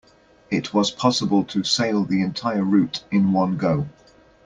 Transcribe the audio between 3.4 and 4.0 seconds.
go.